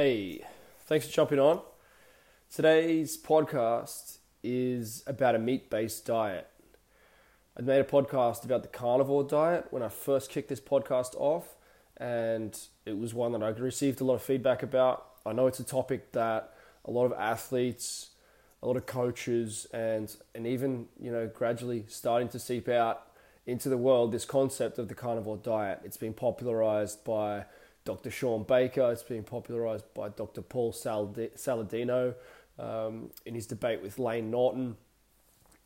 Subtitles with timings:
[0.00, 0.44] Hey,
[0.82, 1.60] thanks for jumping on.
[2.54, 6.46] Today's podcast is about a meat based diet.
[7.58, 11.56] I made a podcast about the carnivore diet when I first kicked this podcast off,
[11.96, 12.56] and
[12.86, 15.04] it was one that I received a lot of feedback about.
[15.26, 16.54] I know it's a topic that
[16.84, 18.10] a lot of athletes,
[18.62, 23.08] a lot of coaches, and, and even you know gradually starting to seep out
[23.46, 25.80] into the world this concept of the carnivore diet.
[25.82, 27.46] It's been popularized by
[27.84, 28.10] Dr.
[28.10, 28.92] Shawn Baker.
[28.92, 30.42] It's been popularized by Dr.
[30.42, 32.14] Paul Saladino
[32.58, 34.76] um, in his debate with Layne Norton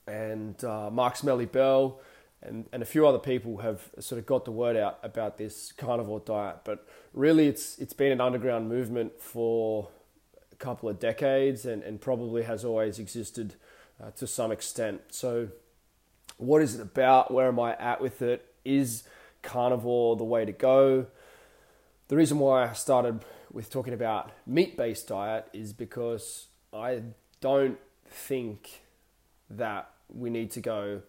[0.07, 2.01] and uh, Mark Smelly Bell.
[2.43, 5.71] And, and a few other people have sort of got the word out about this
[5.73, 9.89] carnivore diet, but really it's it's been an underground movement for
[10.51, 13.55] a couple of decades and, and probably has always existed
[14.03, 15.01] uh, to some extent.
[15.11, 15.49] So,
[16.37, 17.33] what is it about?
[17.33, 18.45] Where am I at with it?
[18.65, 19.05] Is
[19.43, 21.07] carnivore the way to go?
[22.13, 27.01] The reason why I started with talking about meat based diet is because I
[27.41, 28.83] don't think
[29.49, 31.01] that we need to go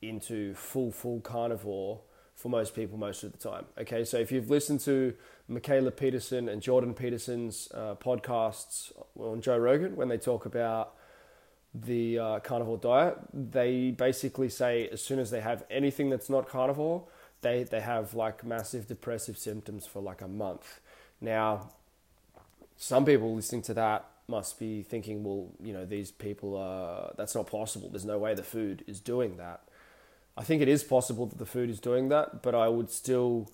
[0.00, 2.00] into full, full carnivore
[2.34, 3.66] for most people most of the time.
[3.76, 5.12] Okay, so if you've listened to
[5.50, 10.94] Mikhaila Peterson and Jordan Peterson's uh, podcasts on Joe Rogan when they talk about
[11.74, 16.48] the uh, carnivore diet, they basically say as soon as they have anything that's not
[16.48, 17.04] carnivore,
[17.42, 20.80] they, they have like massive depressive symptoms for like a month.
[21.20, 21.70] Now,
[22.76, 27.34] some people listening to that must be thinking, well, you know, these people are, that's
[27.34, 27.88] not possible.
[27.88, 29.62] There's no way the food is doing that.
[30.36, 33.48] I think it is possible that the food is doing that, but I would still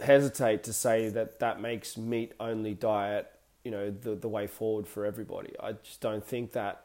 [0.00, 3.30] hesitate to say that that makes meat only diet,
[3.64, 5.54] you know, the, the way forward for everybody.
[5.60, 6.84] I just don't think that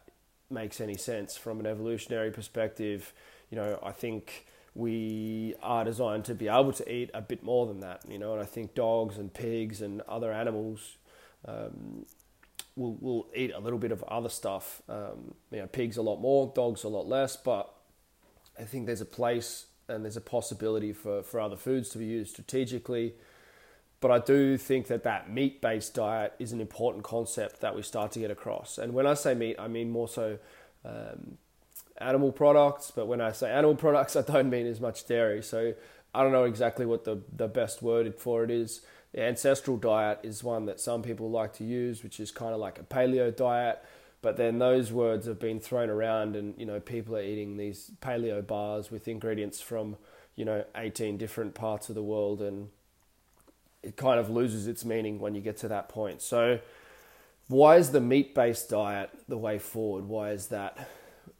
[0.49, 3.13] makes any sense from an evolutionary perspective.
[3.49, 7.65] You know, I think we are designed to be able to eat a bit more
[7.65, 8.33] than that, you know.
[8.33, 10.97] And I think dogs and pigs and other animals
[11.45, 12.05] um,
[12.75, 14.81] will will eat a little bit of other stuff.
[14.87, 17.35] Um, you know, pigs a lot more, dogs a lot less.
[17.35, 17.73] But
[18.59, 22.05] I think there's a place and there's a possibility for for other foods to be
[22.05, 23.15] used strategically.
[24.01, 27.81] But I do think that that meat based diet is an important concept that we
[27.81, 28.77] start to get across.
[28.77, 30.37] And when I say meat, I mean more so.
[30.85, 31.37] Um,
[31.99, 35.41] animal products, but when I say animal products, I don't mean as much dairy.
[35.41, 35.73] So
[36.13, 38.81] I don't know exactly what the, the best word for it is.
[39.13, 42.59] The ancestral diet is one that some people like to use, which is kind of
[42.59, 43.83] like a paleo diet.
[44.21, 47.91] But then those words have been thrown around, and you know people are eating these
[48.01, 49.95] paleo bars with ingredients from
[50.35, 52.69] you know 18 different parts of the world, and
[53.81, 56.21] it kind of loses its meaning when you get to that point.
[56.21, 56.59] So,
[57.47, 60.05] why is the meat-based diet the way forward?
[60.05, 60.89] Why is that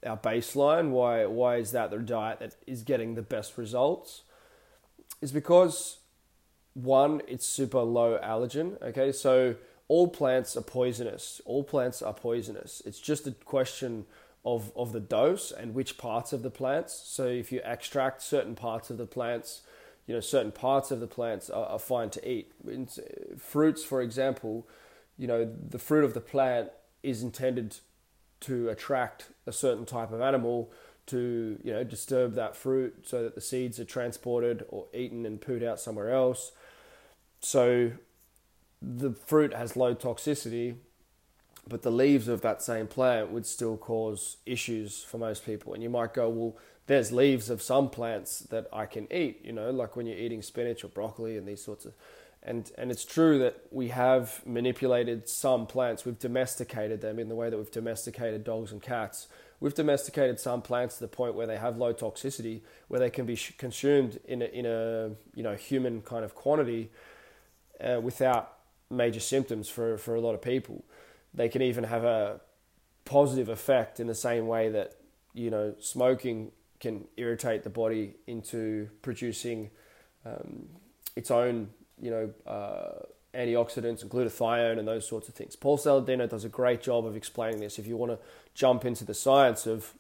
[0.06, 4.24] our baseline, why why is that the diet that is getting the best results,
[5.22, 5.98] is because
[6.74, 8.82] one, it's super low allergen.
[8.82, 9.56] Okay, so
[9.88, 11.42] all plants are poisonous.
[11.46, 12.82] All plants are poisonous.
[12.86, 14.06] It's just a question
[14.46, 16.94] of of the dose and which parts of the plants.
[17.06, 19.62] So if you extract certain parts of the plants,
[20.08, 22.52] you know certain parts of the plants are, are fine to eat.
[23.38, 24.68] Fruits, for example,
[25.18, 26.70] you know the fruit of the plant
[27.04, 27.78] is intended
[28.42, 30.72] to attract a certain type of animal
[31.08, 35.42] to you know disturb that fruit so that the seeds are transported or eaten and
[35.42, 36.52] pooed out somewhere else.
[37.42, 37.92] So
[38.82, 40.76] the fruit has low toxicity,
[41.68, 45.74] but the leaves of that same plant would still cause issues for most people.
[45.74, 46.58] And you might go, well,
[46.88, 50.42] there's leaves of some plants that I can eat, you know, like when you're eating
[50.42, 51.94] spinach or broccoli and these sorts of
[52.42, 57.36] and, and it's true that we have manipulated some plants, we've domesticated them in the
[57.36, 59.28] way that we've domesticated dogs and cats.
[59.60, 63.26] We've domesticated some plants to the point where they have low toxicity, where they can
[63.26, 66.92] be consumed in a, in a you know, human kind of quantity
[67.82, 68.54] uh, without
[68.90, 70.86] major symptoms for, for a lot of people.
[71.34, 72.40] They can even have a
[73.06, 74.94] positive effect in the same way that
[75.34, 79.70] you know smoking can irritate the body into producing
[80.26, 80.68] um,
[81.16, 81.70] its own
[82.02, 85.56] you know, uh, antioxidants and glutathione and those sorts of things.
[85.56, 87.78] Paul Saladino does a great job of explaining this.
[87.78, 88.20] If you want to
[88.54, 89.94] jump into the science of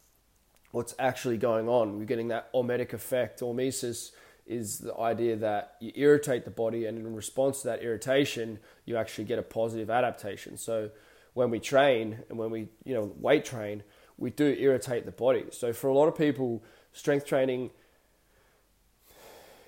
[0.71, 3.41] what's actually going on, we're getting that hormetic effect.
[3.41, 4.11] Hormesis
[4.47, 8.97] is the idea that you irritate the body, and in response to that irritation, you
[8.97, 10.57] actually get a positive adaptation.
[10.57, 10.89] So
[11.33, 13.83] when we train and when we you know weight train,
[14.17, 15.45] we do irritate the body.
[15.51, 16.63] So for a lot of people,
[16.93, 17.69] strength training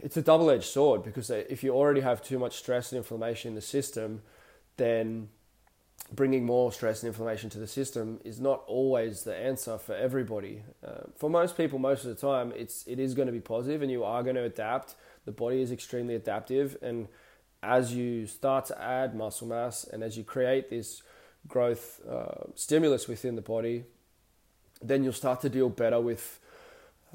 [0.01, 3.50] it's a double edged sword because if you already have too much stress and inflammation
[3.50, 4.21] in the system,
[4.77, 5.30] then
[6.13, 10.63] bringing more stress and inflammation to the system is not always the answer for everybody.
[10.86, 13.81] Uh, for most people, most of the time, it's it is going to be positive,
[13.81, 14.95] and you are going to adapt.
[15.25, 17.07] The body is extremely adaptive, and
[17.63, 21.04] as you start to add muscle mass and as you create this
[21.47, 23.83] growth uh, stimulus within the body,
[24.81, 26.39] then you'll start to deal better with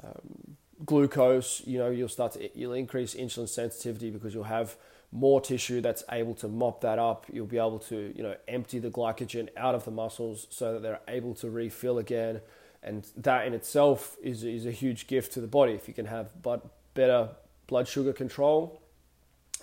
[0.03, 1.61] um, glucose.
[1.65, 4.75] You know, you'll start to you'll increase insulin sensitivity because you'll have
[5.11, 7.25] more tissue that's able to mop that up.
[7.31, 10.81] You'll be able to you know empty the glycogen out of the muscles so that
[10.81, 12.41] they're able to refill again,
[12.83, 16.05] and that in itself is is a huge gift to the body if you can
[16.05, 17.29] have but better
[17.67, 18.81] blood sugar control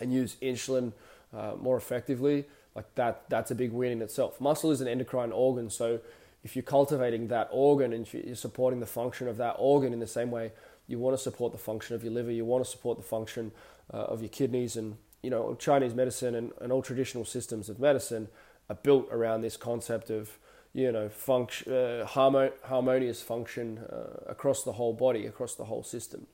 [0.00, 0.92] and use insulin
[1.36, 2.44] uh, more effectively,
[2.74, 4.40] like that, that's a big win in itself.
[4.40, 6.00] Muscle is an endocrine organ, so
[6.42, 10.06] if you're cultivating that organ and you're supporting the function of that organ in the
[10.06, 10.52] same way,
[10.86, 13.52] you want to support the function of your liver, you want to support the function
[13.92, 17.78] uh, of your kidneys, and you know Chinese medicine and, and all traditional systems of
[17.78, 18.28] medicine
[18.68, 20.38] are built around this concept of
[20.72, 25.82] you know function, uh, harmo- harmonious function uh, across the whole body, across the whole
[25.82, 26.26] system.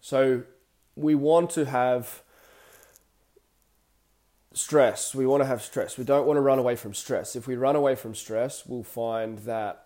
[0.00, 0.42] So
[0.96, 2.22] we want to have
[4.52, 5.14] stress.
[5.14, 5.98] We want to have stress.
[5.98, 7.36] We don't want to run away from stress.
[7.36, 9.83] If we run away from stress, we'll find that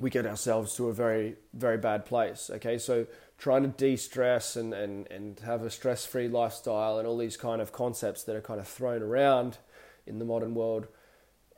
[0.00, 2.50] we get ourselves to a very, very bad place.
[2.52, 3.06] Okay, so
[3.38, 7.36] trying to de stress and, and, and have a stress free lifestyle and all these
[7.36, 9.58] kind of concepts that are kind of thrown around
[10.06, 10.86] in the modern world.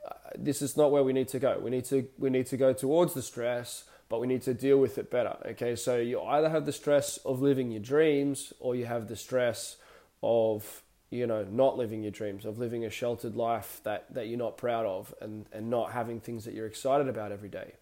[0.07, 1.59] Uh, this is not where we need to go.
[1.59, 4.77] We need to we need to go towards the stress, but we need to deal
[4.77, 5.37] with it better.
[5.45, 9.15] Okay, so you either have the stress of living your dreams, or you have the
[9.15, 9.77] stress
[10.21, 14.37] of you know not living your dreams, of living a sheltered life that that you're
[14.37, 17.73] not proud of, and and not having things that you're excited about every day.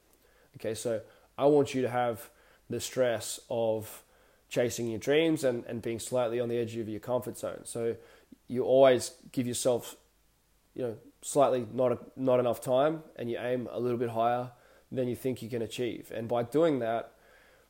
[0.57, 1.01] Okay, so
[1.37, 2.29] I want you to have
[2.69, 4.03] the stress of
[4.49, 7.61] chasing your dreams and, and being slightly on the edge of your comfort zone.
[7.63, 7.95] So
[8.47, 9.95] you always give yourself,
[10.75, 14.51] you know, slightly not a, not enough time, and you aim a little bit higher
[14.91, 16.11] than you think you can achieve.
[16.13, 17.13] And by doing that,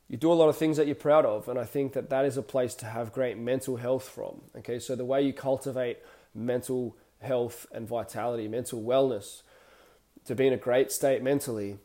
[0.09, 1.47] you do a lot of things that you're proud of.
[1.47, 4.41] And I think that that is a place to have great mental health from.
[4.57, 5.99] Okay, so the way you cultivate
[6.35, 9.41] mental health and vitality, mental wellness,
[10.25, 11.77] to be in a great state mentally,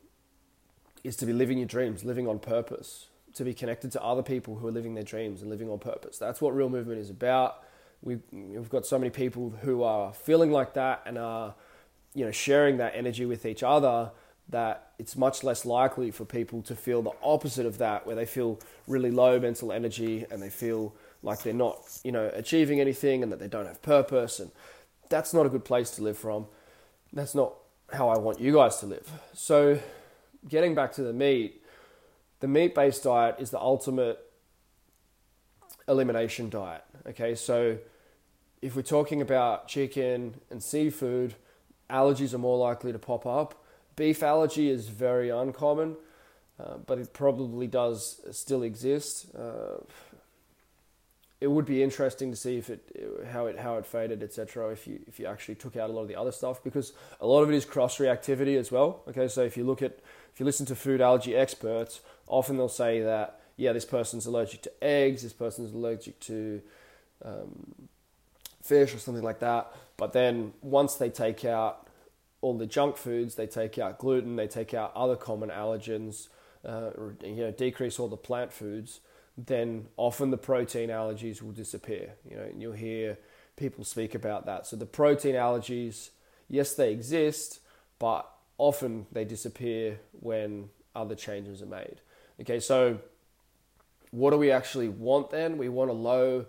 [1.04, 4.56] is to be living your dreams, living on purpose, to be connected to other people
[4.56, 6.18] who are living their dreams and living on purpose.
[6.18, 7.62] That's what real movement is about.
[8.02, 11.54] We've, we've got so many people who are feeling like that and are,
[12.14, 14.10] you know, sharing that energy with each other
[14.50, 18.24] that it's much less likely for people to feel the opposite of that, where they
[18.24, 23.22] feel really low mental energy and they feel like they're not, you know, achieving anything
[23.22, 24.40] and that they don't have purpose.
[24.40, 24.50] And
[25.10, 26.46] that's not a good place to live from.
[27.12, 27.54] That's not
[27.92, 29.10] how I want you guys to live.
[29.34, 29.78] So,
[30.46, 31.62] getting back to the meat,
[32.40, 34.18] the meat based diet is the ultimate
[35.86, 36.84] elimination diet.
[37.08, 37.78] Okay, so
[38.60, 41.34] if we're talking about chicken and seafood,
[41.88, 43.64] allergies are more likely to pop up
[43.98, 45.96] Beef allergy is very uncommon,
[46.60, 49.26] uh, but it probably does still exist.
[49.34, 49.78] Uh,
[51.40, 54.70] it would be interesting to see if it how it how it faded, etc.
[54.70, 57.26] If you if you actually took out a lot of the other stuff, because a
[57.26, 59.02] lot of it is cross reactivity as well.
[59.08, 59.98] Okay, so if you look at
[60.38, 64.62] if you listen to food allergy experts, often they'll say that yeah, this person's allergic
[64.62, 66.62] to eggs, this person's allergic to
[67.24, 67.74] um,
[68.62, 69.72] fish or something like that.
[69.96, 71.88] But then once they take out
[72.40, 76.28] all the junk foods, they take out gluten, they take out other common allergens,
[76.64, 76.90] uh,
[77.24, 79.00] you know, decrease all the plant foods,
[79.36, 82.12] then often the protein allergies will disappear.
[82.30, 83.18] You know, and you'll hear
[83.56, 84.68] people speak about that.
[84.68, 86.10] So the protein allergies,
[86.48, 87.58] yes, they exist,
[87.98, 92.00] but often they disappear when other changes are made.
[92.40, 92.98] Okay, so
[94.10, 95.58] what do we actually want then?
[95.58, 96.46] We want a low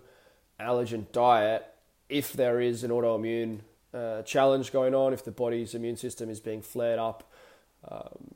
[0.60, 1.66] allergen diet
[2.08, 3.60] if there is an autoimmune
[3.94, 7.32] uh, challenge going on, if the body's immune system is being flared up
[7.88, 8.34] um,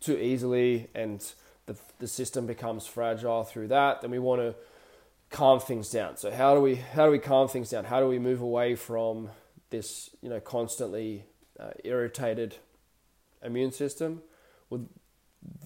[0.00, 1.32] too easily and
[1.66, 4.54] the, the system becomes fragile through that, then we want to
[5.30, 6.16] calm things down.
[6.16, 7.84] So how do we how do we calm things down?
[7.84, 9.30] How do we move away from
[9.70, 11.24] this you know constantly
[11.58, 12.56] uh, irritated
[13.44, 14.22] immune system?
[14.70, 14.86] Well,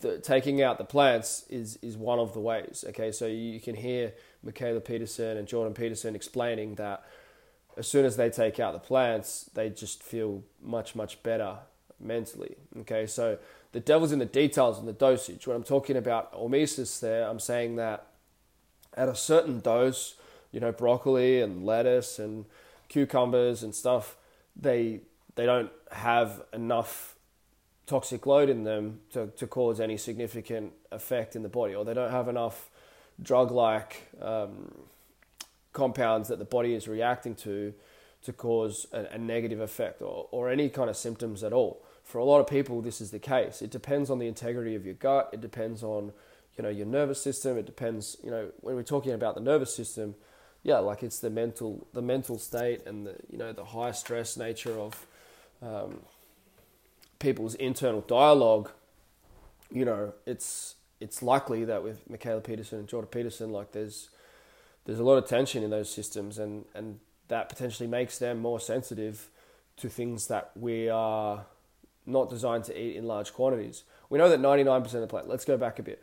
[0.01, 2.85] the, taking out the plants is is one of the ways.
[2.89, 4.13] Okay, so you can hear
[4.45, 7.05] Mikhaila Peterson and Jordan Peterson explaining that
[7.77, 11.59] as soon as they take out the plants, they just feel much, much better
[12.01, 12.57] mentally.
[12.81, 13.39] Okay, so
[13.73, 15.47] the devil's in the details and the dosage.
[15.47, 18.07] When I'm talking about hormesis there, I'm saying that
[18.97, 20.15] at a certain dose,
[20.53, 22.47] you know, broccoli and lettuce and
[22.89, 24.17] cucumbers and stuff,
[24.55, 25.01] they
[25.35, 27.16] they don't have enough
[27.87, 31.95] toxic load in them to, to cause any significant effect in the body, or they
[31.95, 32.69] don't have enough
[33.23, 34.73] drug like um,
[35.73, 37.73] compounds that the body is reacting to
[38.23, 41.85] to cause a, a negative effect or, or any kind of symptoms at all.
[42.03, 43.63] For a lot of people, this is the case.
[43.63, 45.31] It depends on the integrity of your gut.
[45.33, 46.13] It depends on
[46.57, 47.57] you know your nervous system.
[47.57, 50.17] It depends you know when we're talking about the nervous system,
[50.65, 54.37] yeah, like it's the mental the mental state and the you know the high stress
[54.37, 55.07] nature of
[55.63, 56.01] um,
[57.19, 58.71] people's internal dialogue.
[59.71, 64.11] You know, it's it's likely that with Mikhaila Peterson and Jordan Peterson, like there's
[64.85, 68.61] there's a lot of tension in those systems, and and that potentially makes them more
[68.61, 69.31] sensitive
[69.77, 71.45] to things that we are
[72.07, 73.83] not designed to eat in large quantities.
[74.09, 76.03] We know that 99% of plants, let's go back a bit,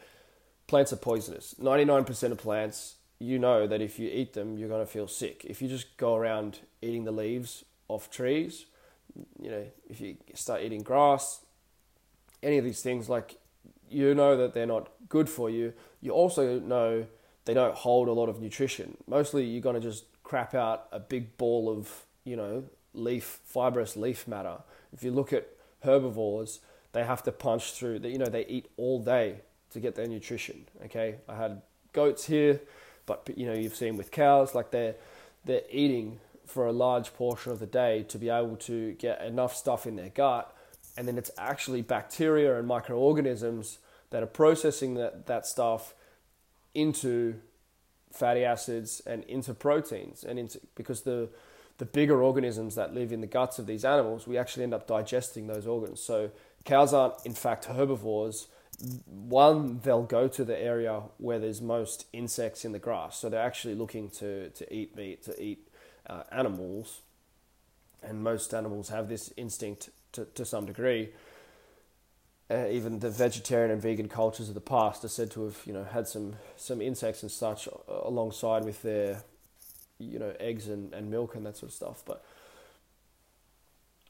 [0.68, 1.56] plants are poisonous.
[1.60, 5.46] 99% of plants, you know that if you eat them, you're going to feel sick.
[5.46, 8.66] If you just go around eating the leaves off trees,
[9.42, 11.42] you know, if you start eating grass,
[12.42, 13.38] any of these things, like
[13.90, 15.74] you know that they're not good for you.
[16.02, 17.06] You also know
[17.46, 18.98] they don't hold a lot of nutrition.
[19.08, 23.96] Mostly you're going to just crap out a big ball of, you know, leaf, fibrous
[23.96, 24.58] leaf matter.
[24.94, 25.48] If you look at
[25.84, 26.60] herbivores,
[26.94, 28.00] they have to punch through.
[28.00, 29.42] that, You know, they eat all day
[29.72, 30.66] to get their nutrition.
[30.86, 32.62] Okay, I had goats here,
[33.06, 34.96] but you know, you've seen with cows, like they're
[35.46, 39.56] they're eating for a large portion of the day to be able to get enough
[39.56, 40.56] stuff in their gut,
[40.98, 45.96] and then it's actually bacteria and microorganisms that are processing that, that stuff
[46.74, 47.36] into
[48.12, 51.30] fatty acids and into proteins and into because the
[51.80, 54.88] the bigger organisms that live in the guts of these animals, we actually end up
[54.88, 56.00] digesting those organs.
[56.00, 56.30] So
[56.66, 58.48] cows aren't in fact herbivores.
[59.06, 63.18] One, they'll go to the area where there's most insects in the grass.
[63.18, 65.68] So they're actually looking to, to eat meat, to eat
[66.10, 67.02] uh, animals.
[68.02, 71.10] And most animals have this instinct to, to some degree.
[72.52, 75.72] Uh, even the vegetarian and vegan cultures of the past are said to have, you
[75.72, 79.24] know, had some, some insects and such alongside with their
[80.00, 82.04] you know eggs and, and milk and that sort of stuff.
[82.06, 82.24] But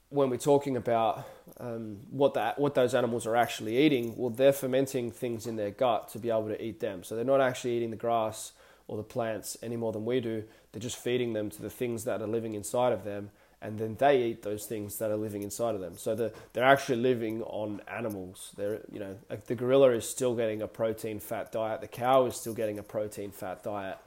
[0.10, 1.28] when we're talking about
[1.60, 5.72] um, what that what those animals are actually eating, well, they're fermenting things in their
[5.72, 7.04] gut to be able to eat them.
[7.04, 8.54] So they're not actually eating the grass
[8.88, 10.44] or the plants any more than we do.
[10.72, 13.96] They're just feeding them to the things that are living inside of them, and then
[13.96, 15.98] they eat those things that are living inside of them.
[15.98, 18.52] So the, they're actually living on animals.
[18.58, 21.82] They're you know the gorilla is still getting a protein fat diet.
[21.82, 23.98] The cow is still getting a protein fat diet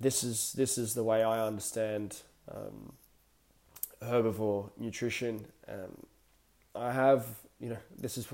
[0.00, 2.92] this is this is the way I understand um,
[4.02, 5.44] herbivore nutrition.
[5.68, 6.06] Um,
[6.74, 7.26] I have
[7.60, 8.26] you know this is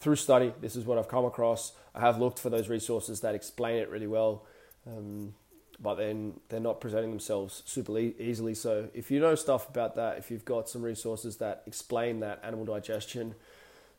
[0.00, 0.52] through study.
[0.60, 1.72] This is what I've come across.
[1.94, 4.46] I have looked for those resources that explain it really well,
[4.86, 5.34] um,
[5.82, 8.54] but then they're not presenting themselves super e- easily.
[8.54, 12.40] So if you know stuff about that, if you've got some resources that explain that
[12.44, 13.34] animal digestion,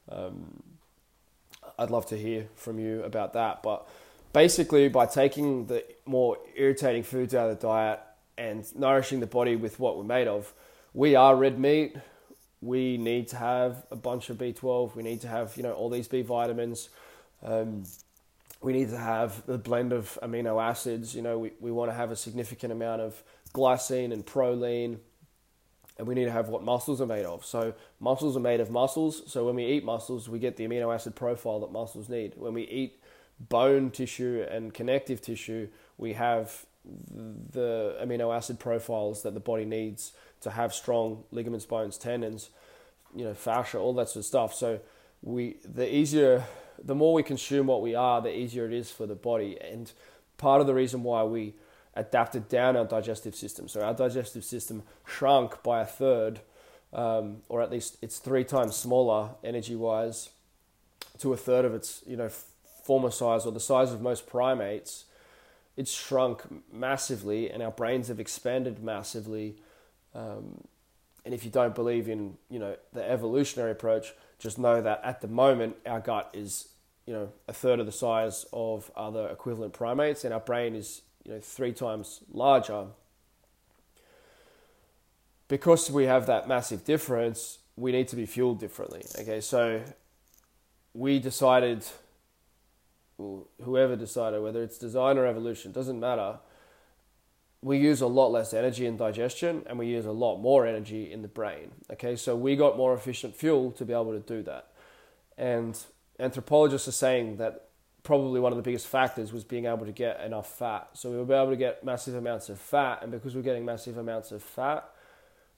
[0.09, 0.61] um,
[1.77, 3.63] I'd love to hear from you about that.
[3.63, 3.87] But
[4.33, 7.99] basically by taking the more irritating foods out of the diet
[8.37, 10.53] and nourishing the body with what we're made of.
[10.93, 11.95] We are red meat.
[12.61, 14.95] We need to have a bunch of B12.
[14.95, 16.89] We need to have, you know, all these B vitamins.
[17.43, 17.83] Um,
[18.61, 21.15] we need to have the blend of amino acids.
[21.15, 23.21] You know, we, we want to have a significant amount of
[23.53, 24.97] glycine and proline.
[25.97, 27.45] And we need to have what muscles are made of.
[27.45, 29.23] So, muscles are made of muscles.
[29.27, 32.33] So, when we eat muscles, we get the amino acid profile that muscles need.
[32.37, 33.01] When we eat
[33.39, 40.13] bone tissue and connective tissue, we have the amino acid profiles that the body needs
[40.41, 42.49] to have strong ligaments, bones, tendons,
[43.15, 44.53] you know, fascia, all that sort of stuff.
[44.53, 44.79] So
[45.21, 46.43] we the easier
[46.83, 49.57] the more we consume what we are, the easier it is for the body.
[49.61, 49.91] And
[50.37, 51.53] part of the reason why we
[51.95, 56.41] adapted down our digestive system, so our digestive system shrunk by a third,
[56.93, 60.29] um, or at least it's three times smaller energy wise,
[61.19, 62.29] to a third of its you know
[62.83, 65.05] former size or the size of most primates,
[65.77, 69.55] it's shrunk massively, and our brains have expanded massively.
[70.13, 70.61] Um,
[71.23, 75.21] and if you don't believe in you know the evolutionary approach, just know that at
[75.21, 76.69] the moment our gut is
[77.11, 81.01] you know a third of the size of other equivalent primates, and our brain is
[81.25, 82.85] you know three times larger.
[85.49, 89.03] Because we have that massive difference, we need to be fueled differently.
[89.19, 89.81] Okay, so
[90.93, 91.83] we decided
[93.17, 96.39] whoever decided, whether it's design or evolution, doesn't matter.
[97.61, 101.11] We use a lot less energy in digestion and we use a lot more energy
[101.11, 101.71] in the brain.
[101.91, 104.69] Okay, so we got more efficient fuel to be able to do that.
[105.37, 105.77] And
[106.21, 107.69] anthropologists are saying that
[108.03, 110.89] probably one of the biggest factors was being able to get enough fat.
[110.93, 113.97] So we were able to get massive amounts of fat, and because we're getting massive
[113.97, 114.89] amounts of fat,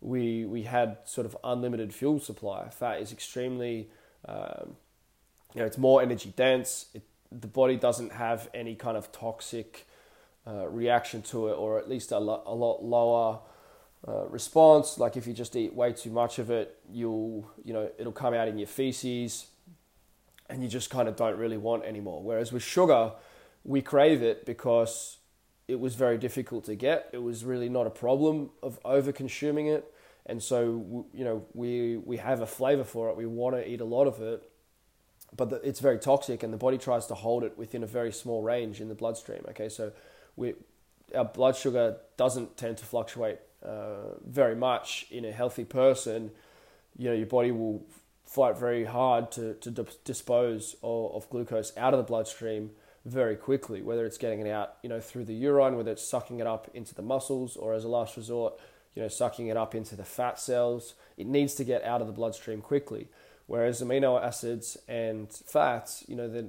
[0.01, 2.69] we we had sort of unlimited fuel supply.
[2.69, 3.89] Fat is extremely,
[4.27, 4.75] um,
[5.53, 6.87] you know, it's more energy dense.
[6.93, 7.03] It
[7.39, 9.87] the body doesn't have any kind of toxic
[10.45, 13.39] uh, reaction to it, or at least a, lo- a lot lower
[14.07, 14.97] uh, response.
[14.97, 18.33] Like if you just eat way too much of it, you'll you know it'll come
[18.33, 19.47] out in your feces,
[20.49, 22.21] and you just kind of don't really want anymore.
[22.21, 23.11] Whereas with sugar,
[23.63, 25.17] we crave it because
[25.67, 27.09] it was very difficult to get.
[27.13, 29.91] It was really not a problem of over consuming it,
[30.25, 33.17] and so you know we we have a flavor for it.
[33.17, 34.49] We want to eat a lot of it,
[35.35, 38.11] but the, it's very toxic, and the body tries to hold it within a very
[38.11, 39.45] small range in the bloodstream.
[39.49, 39.91] Okay, so
[40.35, 40.55] we
[41.15, 46.31] our blood sugar doesn't tend to fluctuate uh, very much in a healthy person.
[46.97, 47.85] You know, your body will
[48.25, 49.71] fight very hard to to
[50.03, 52.71] dispose of, of glucose out of the bloodstream
[53.05, 56.39] very quickly, whether it's getting it out, you know, through the urine, whether it's sucking
[56.39, 58.53] it up into the muscles, or as a last resort,
[58.95, 60.93] you know, sucking it up into the fat cells.
[61.17, 63.09] It needs to get out of the bloodstream quickly.
[63.45, 66.45] Whereas amino acids and fats, you know, they're,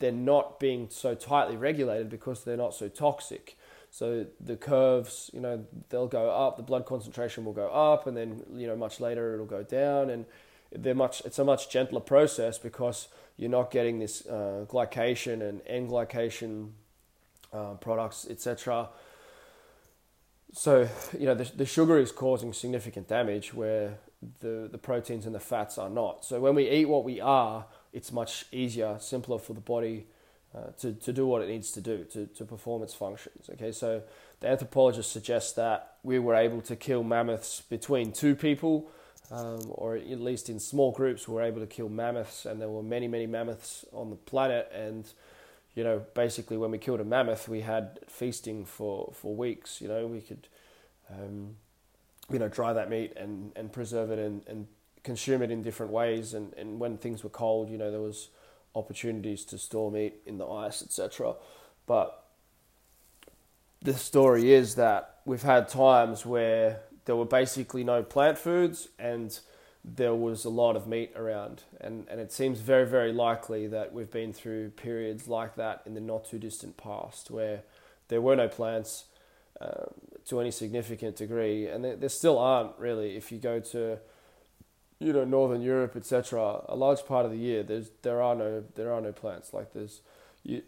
[0.00, 3.56] they're not being so tightly regulated because they're not so toxic.
[3.90, 8.16] So the curves, you know, they'll go up, the blood concentration will go up, and
[8.16, 10.10] then, you know, much later it'll go down.
[10.10, 10.24] And
[10.74, 15.60] they're much, it's a much gentler process because you're not getting this uh, glycation and
[15.66, 16.70] N glycation
[17.52, 18.88] uh, products, etc.
[20.52, 20.88] So,
[21.18, 23.98] you know, the, the sugar is causing significant damage where
[24.40, 26.24] the, the proteins and the fats are not.
[26.24, 30.06] So, when we eat what we are, it's much easier, simpler for the body
[30.54, 33.48] uh, to, to do what it needs to do, to, to perform its functions.
[33.54, 34.02] Okay, so
[34.40, 38.90] the anthropologist suggests that we were able to kill mammoths between two people
[39.32, 42.68] um, or at least in small groups, we were able to kill mammoths, and there
[42.68, 44.70] were many, many mammoths on the planet.
[44.74, 45.10] And
[45.74, 49.80] you know, basically, when we killed a mammoth, we had feasting for, for weeks.
[49.80, 50.48] You know, we could,
[51.10, 51.56] um,
[52.30, 54.66] you know, dry that meat and, and preserve it and, and
[55.02, 56.34] consume it in different ways.
[56.34, 58.28] And, and when things were cold, you know, there was
[58.74, 61.36] opportunities to store meat in the ice, etc.
[61.86, 62.22] But
[63.80, 69.38] the story is that we've had times where there were basically no plant foods and
[69.84, 71.62] there was a lot of meat around.
[71.80, 75.94] And, and it seems very, very likely that we've been through periods like that in
[75.94, 77.62] the not too distant past where
[78.08, 79.06] there were no plants
[79.60, 79.90] um,
[80.26, 81.66] to any significant degree.
[81.66, 83.16] And there, there still aren't really.
[83.16, 83.98] If you go to
[85.02, 88.62] you know Northern Europe, etc., a large part of the year there's there are no
[88.74, 89.52] there are no plants.
[89.52, 90.00] Like there's
[90.44, 90.62] you,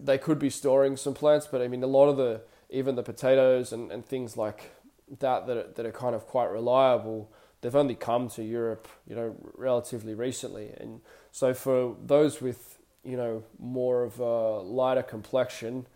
[0.00, 3.02] they could be storing some plants, but I mean a lot of the even the
[3.02, 4.72] potatoes and, and things like
[5.20, 9.14] that that are, that are kind of quite reliable, they've only come to Europe, you
[9.14, 10.70] know, relatively recently.
[10.78, 11.00] And
[11.32, 15.86] so for those with, you know, more of a lighter complexion,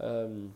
[0.00, 0.54] um,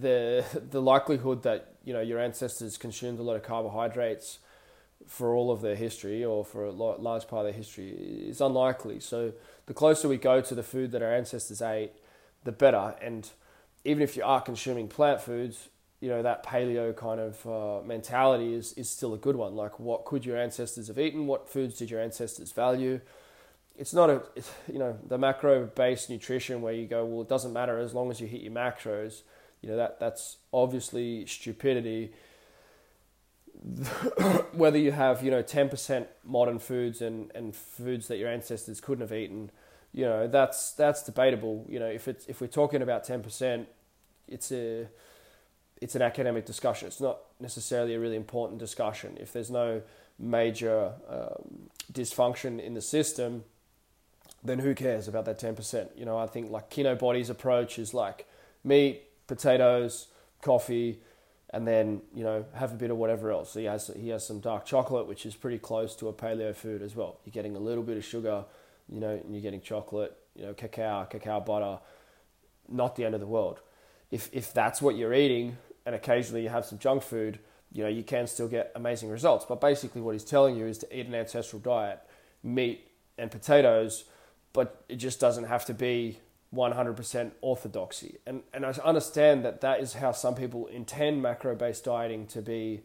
[0.00, 4.38] the the likelihood that you know your ancestors consumed a lot of carbohydrates
[5.06, 9.00] for all of their history or for a large part of their history is unlikely.
[9.00, 9.32] So
[9.66, 11.92] the closer we go to the food that our ancestors ate,
[12.44, 12.94] the better.
[13.02, 13.28] And
[13.84, 15.68] even if you are consuming plant foods,
[16.00, 19.54] you know that paleo kind of uh, mentality is is still a good one.
[19.54, 21.26] Like, what could your ancestors have eaten?
[21.26, 23.00] What foods did your ancestors value?
[23.76, 24.22] It's not a
[24.70, 28.10] you know the macro based nutrition where you go, well, it doesn't matter as long
[28.10, 29.22] as you hit your macros.
[29.60, 32.12] You know that that's obviously stupidity.
[34.52, 38.80] Whether you have you know ten percent modern foods and and foods that your ancestors
[38.80, 39.52] couldn't have eaten
[39.92, 41.66] you know that's that's debatable.
[41.68, 43.68] You know, if it's if we're talking about ten percent,
[44.26, 44.88] it's a
[45.80, 46.88] it's an academic discussion.
[46.88, 49.18] It's not necessarily a really important discussion.
[49.20, 49.82] If there's no
[50.18, 53.44] major um, dysfunction in the system,
[54.44, 55.90] then who cares about that ten percent?
[55.96, 58.26] You know, I think like Kinobody's approach is like
[58.64, 60.06] meat, potatoes,
[60.40, 61.00] coffee,
[61.50, 63.52] and then you know have a bit of whatever else.
[63.52, 66.80] He has he has some dark chocolate, which is pretty close to a paleo food
[66.80, 67.18] as well.
[67.26, 68.46] You're getting a little bit of sugar
[68.88, 71.78] you know, and you're getting chocolate, you know, cacao, cacao butter,
[72.68, 73.60] not the end of the world.
[74.10, 77.38] If, if that's what you're eating and occasionally you have some junk food,
[77.72, 79.46] you know, you can still get amazing results.
[79.48, 82.00] But basically, what he's telling you is to eat an ancestral diet,
[82.42, 84.04] meat and potatoes,
[84.52, 86.18] but it just doesn't have to be
[86.54, 88.18] 100% orthodoxy.
[88.26, 92.42] And, and I understand that that is how some people intend macro based dieting to
[92.42, 92.82] be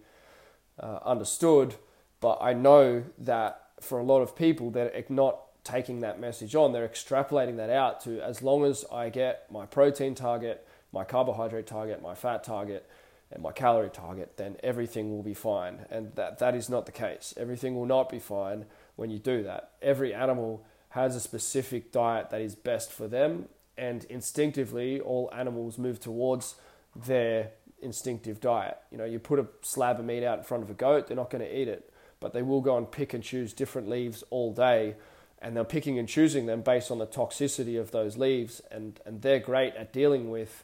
[0.80, 1.76] uh, understood,
[2.22, 6.56] but I know that for a lot of people, that are not taking that message
[6.56, 11.04] on, they're extrapolating that out to as long as I get my protein target, my
[11.04, 12.90] carbohydrate target, my fat target,
[13.32, 15.86] and my calorie target, then everything will be fine.
[15.90, 17.34] And that, that is not the case.
[17.36, 19.72] Everything will not be fine when you do that.
[19.82, 25.78] Every animal has a specific diet that is best for them, and instinctively, all animals
[25.78, 26.56] move towards
[26.96, 27.52] their
[27.82, 28.78] instinctive diet.
[28.90, 31.18] You know, you put a slab of meat out in front of a goat, they're
[31.18, 34.24] not going to eat it, but they will go and pick and choose different leaves
[34.30, 34.96] all day
[35.42, 39.22] and they're picking and choosing them based on the toxicity of those leaves, and, and
[39.22, 40.64] they're great at dealing with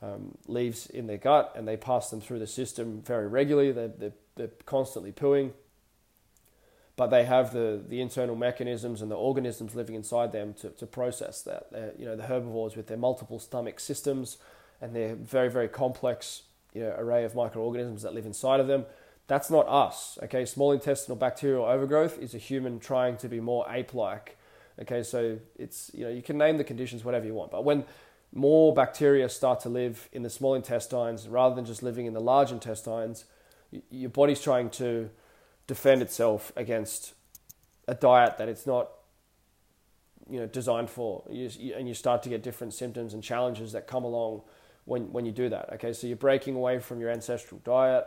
[0.00, 3.70] um, leaves in their gut, and they pass them through the system very regularly.
[3.72, 5.52] They're, they're, they're constantly pooing.
[6.96, 10.86] but they have the, the internal mechanisms and the organisms living inside them to, to
[10.86, 11.70] process that.
[11.72, 14.36] They're, you know, the herbivores with their multiple stomach systems
[14.80, 16.42] and their very, very complex
[16.74, 18.84] you know, array of microorganisms that live inside of them.
[19.26, 20.18] That's not us.
[20.24, 24.36] Okay, small intestinal bacterial overgrowth is a human trying to be more ape-like.
[24.80, 27.84] Okay, so it's you know you can name the conditions whatever you want, but when
[28.34, 32.20] more bacteria start to live in the small intestines rather than just living in the
[32.20, 33.26] large intestines,
[33.90, 35.10] your body's trying to
[35.66, 37.14] defend itself against
[37.86, 38.90] a diet that it's not
[40.30, 43.86] you know designed for you, and you start to get different symptoms and challenges that
[43.86, 44.42] come along
[44.84, 48.06] when, when you do that okay so you're breaking away from your ancestral diet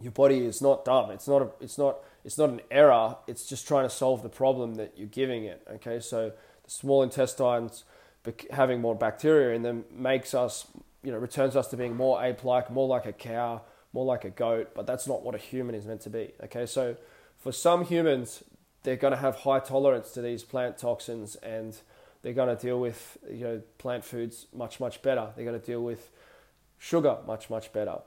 [0.00, 3.46] your body is not dumb it's not a, it's not it's not an error it's
[3.46, 6.32] just trying to solve the problem that you're giving it okay so
[6.64, 7.84] the small intestines
[8.50, 10.66] having more bacteria in them makes us
[11.02, 13.60] you know returns us to being more ape like more like a cow
[13.92, 16.32] more like a goat, but that's not what a human is meant to be.
[16.44, 16.96] Okay, so
[17.38, 18.44] for some humans,
[18.82, 21.76] they're going to have high tolerance to these plant toxins and
[22.22, 25.30] they're going to deal with you know plant foods much much better.
[25.34, 26.10] They're going to deal with
[26.78, 27.98] sugar much much better.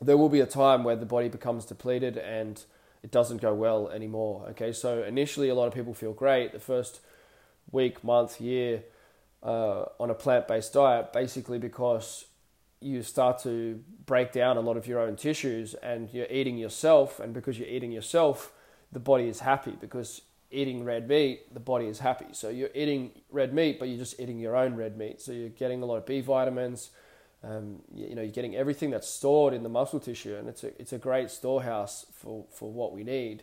[0.00, 2.62] There will be a time where the body becomes depleted and
[3.02, 4.46] it doesn't go well anymore.
[4.50, 6.52] Okay, so initially a lot of people feel great.
[6.52, 7.00] The first
[7.70, 8.84] week, month, year
[9.42, 12.26] uh, on a plant-based diet, basically because
[12.80, 17.18] you start to break down a lot of your own tissues and you're eating yourself
[17.18, 18.52] and because you're eating yourself
[18.92, 19.76] the body is happy.
[19.80, 22.26] Because eating red meat the body is happy.
[22.32, 25.20] So you're eating red meat but you're just eating your own red meat.
[25.20, 26.90] So you're getting a lot of b vitamins
[27.44, 30.64] um, you, you know you're getting everything that's stored in the muscle tissue and it's
[30.64, 33.42] a, it's a great storehouse for, for what we need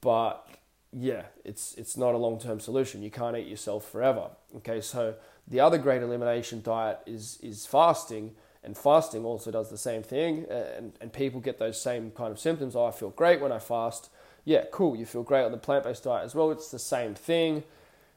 [0.00, 0.48] but
[0.92, 5.14] yeah it's it's not a long-term solution you can't eat yourself forever okay so
[5.48, 10.46] the other great elimination diet is is fasting, and fasting also does the same thing.
[10.48, 12.76] And, and people get those same kind of symptoms.
[12.76, 14.08] Oh, I feel great when I fast.
[14.44, 14.96] Yeah, cool.
[14.96, 16.50] You feel great on the plant based diet as well.
[16.50, 17.64] It's the same thing.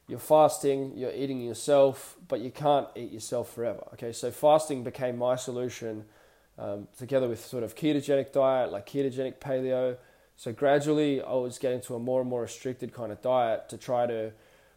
[0.08, 3.82] You're fasting, you're eating yourself, but you can't eat yourself forever.
[3.94, 6.04] Okay, so fasting became my solution
[6.58, 9.96] um, together with sort of ketogenic diet, like ketogenic paleo.
[10.36, 13.76] So gradually, I was getting to a more and more restricted kind of diet to
[13.76, 14.32] try to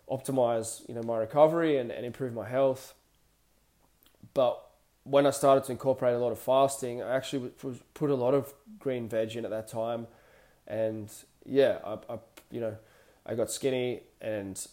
[0.09, 2.95] optimize you know my recovery and, and improve my health.
[4.33, 4.63] But
[5.03, 7.51] when I started to incorporate a lot of fasting, I actually
[7.93, 10.07] put a lot of green veg in at that time,
[10.67, 11.11] and
[11.45, 12.77] yeah, I, I you know
[13.25, 14.65] I got skinny and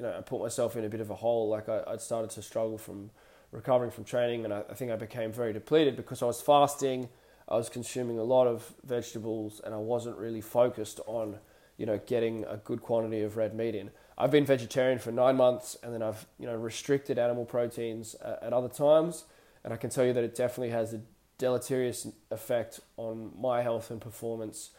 [0.00, 1.50] you know I put myself in a bit of a hole.
[1.50, 3.10] Like I, I started to struggle from
[3.52, 7.10] recovering from training, and I, I think I became very depleted because I was fasting.
[7.46, 11.36] I was consuming a lot of vegetables, and I wasn't really focused on
[11.76, 13.90] you know getting a good quantity of red meat in.
[14.16, 18.44] I've been vegetarian for nine months, and then I've you know restricted animal proteins at,
[18.44, 19.24] at other times,
[19.64, 21.02] and I can tell you that it definitely has a
[21.36, 24.70] deleterious effect on my health and performance.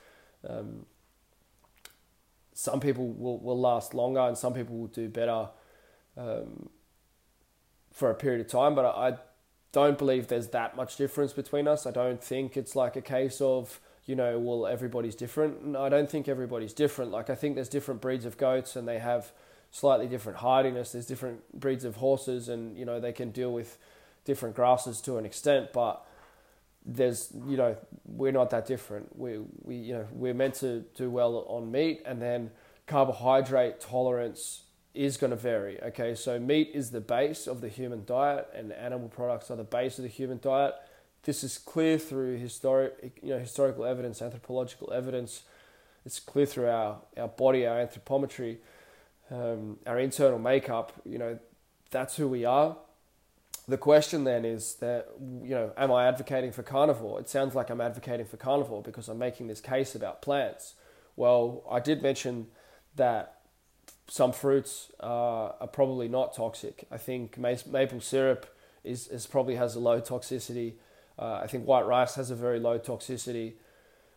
[0.49, 0.88] Um,
[2.62, 5.50] some people will, will last longer, and some people will do better
[6.17, 6.69] um,
[7.91, 8.76] for a period of time.
[8.76, 9.17] But I, I
[9.71, 11.86] don't believe there's that much difference between us.
[11.86, 15.62] I don't think it's like a case of you know, well, everybody's different.
[15.62, 17.12] And I don't think everybody's different.
[17.12, 19.32] Like, I think there's different breeds of goats and they have
[19.71, 20.91] slightly different hardiness.
[20.91, 23.78] There's different breeds of horses and, you know, they can deal with
[24.26, 25.71] different grasses to an extent.
[25.71, 26.06] But
[26.86, 29.17] there's, you know, we're not that different.
[29.17, 32.52] We, we you know, we're meant to do well on meat and then
[32.88, 34.63] carbohydrate tolerance
[34.94, 35.82] is going to vary.
[35.82, 39.63] Okay, so meat is the base of the human diet and animal products are the
[39.63, 40.76] base of the human diet
[41.24, 45.44] this is clear through historic, you know, historical evidence, anthropological evidence.
[46.06, 48.58] It's clear through our, our body, our anthropometry,
[49.30, 50.94] um, our internal makeup.
[51.06, 51.39] You know,
[51.91, 52.76] that's who we are.
[53.71, 57.19] The question then is that, you know, am I advocating for carnivore?
[57.19, 60.75] It sounds like I'm advocating for carnivore because I'm making this case about plants.
[61.15, 62.47] Well, I did mention
[62.95, 63.39] that
[64.07, 66.86] some fruits are, are probably not toxic.
[66.91, 68.45] I think maple syrup
[68.84, 70.73] is, is probably has a low toxicity
[71.21, 73.53] uh, I think white rice has a very low toxicity.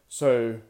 [0.08, 0.60] So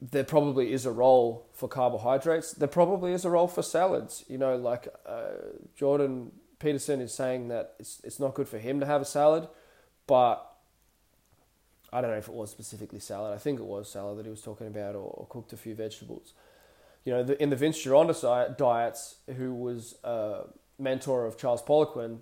[0.00, 2.52] there probably is a role for carbohydrates.
[2.52, 4.24] There probably is a role for salads.
[4.28, 5.34] You know, like uh,
[5.76, 9.48] Jordan Peterson is saying that it's it's not good for him to have a salad,
[10.06, 10.54] but
[11.92, 13.34] I don't know if it was specifically salad.
[13.34, 15.74] I think it was salad that he was talking about, or, or cooked a few
[15.74, 16.32] vegetables.
[17.04, 20.44] You know, the, in the Vince Gironda diets, who was a
[20.78, 22.18] mentor of Charles Poliquin,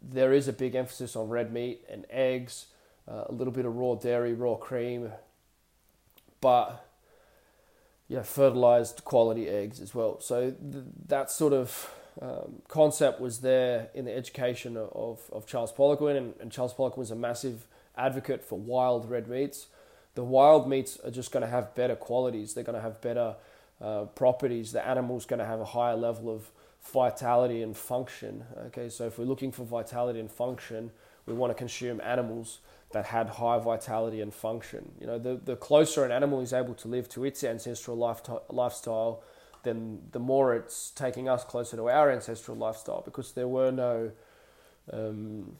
[0.00, 2.66] there is a big emphasis on red meat and eggs,
[3.08, 5.10] uh, a little bit of raw dairy, raw cream,
[6.40, 6.86] but
[8.08, 10.20] yeah, fertilized quality eggs as well.
[10.20, 15.72] So th- that sort of um, concept was there in the education of, of Charles
[15.72, 19.66] Poliquin, and, and Charles Poliquin was a massive advocate for wild red meats.
[20.14, 22.54] The wild meats are just going to have better qualities.
[22.54, 23.36] They're going to have better
[23.80, 24.72] uh, properties.
[24.72, 26.50] The animal's going to have a higher level of
[26.92, 28.44] vitality and function.
[28.66, 30.90] Okay, so if we're looking for vitality and function,
[31.26, 32.60] we want to consume animals
[32.92, 34.92] that had high vitality and function.
[35.00, 38.22] You know, the, the closer an animal is able to live to its ancestral life
[38.48, 39.22] lifestyle,
[39.66, 44.12] then the more it's taking us closer to our ancestral lifestyle because there were no
[44.92, 45.56] um,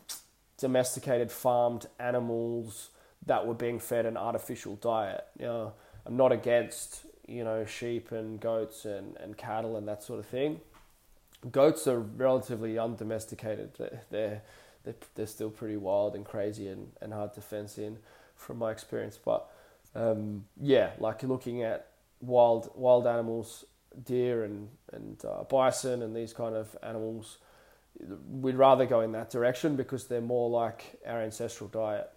[0.59, 2.91] domesticated farmed animals
[3.27, 5.25] that were being fed an artificial diet.
[5.39, 5.73] You know,
[6.07, 10.27] I'm not against you know sheep and goats and, and cattle and that sort of
[10.27, 10.61] thing.
[11.51, 13.73] Goats are relatively undomesticated.
[13.79, 14.43] They're, they're
[15.17, 17.99] they're, still pretty wild and crazy and, and hard to fence in
[18.37, 19.19] from my experience.
[19.23, 19.49] But
[19.97, 21.89] um, yeah, like looking at
[22.21, 23.65] wild wild animals,
[24.05, 27.39] deer and and uh, bison and these kind of animals,
[28.29, 32.11] we'd rather go in that direction because they're more like our ancestral diet.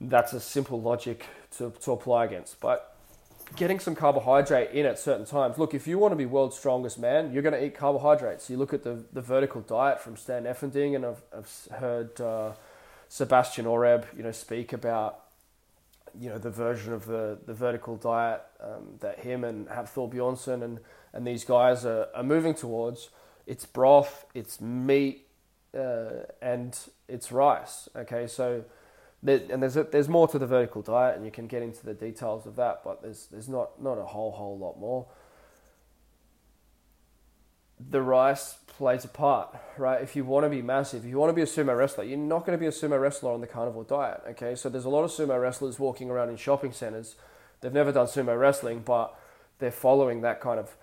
[0.00, 1.26] That's a simple logic
[1.58, 2.60] to, to apply against.
[2.60, 2.96] But
[3.56, 5.58] getting some carbohydrate in at certain times.
[5.58, 8.48] Look, if you want to be world's strongest man, you're going to eat carbohydrates.
[8.48, 12.52] You look at the, the vertical diet from Stan Efferding, and I've, I've heard uh,
[13.08, 15.19] Sebastian Oreb, you know, speak about,
[16.18, 20.62] you know, the version of the, the vertical diet um, that him and Hafthor Bjornsson
[20.62, 20.80] and,
[21.12, 23.10] and these guys are, are moving towards.
[23.46, 25.26] It's broth, it's meat,
[25.76, 27.88] uh, and it's rice.
[27.96, 28.64] Okay, so
[29.22, 31.94] and there's a, there's more to the vertical diet, and you can get into the
[31.94, 35.06] details of that, but there's there's not not a whole whole lot more.
[37.88, 40.02] The rice plays a part, right?
[40.02, 42.18] If you want to be massive, if you want to be a sumo wrestler, you're
[42.18, 44.22] not going to be a sumo wrestler on the carnivore diet.
[44.30, 47.14] Okay, so there's a lot of sumo wrestlers walking around in shopping centers.
[47.60, 49.18] They've never done sumo wrestling, but
[49.58, 50.76] they're following that kind of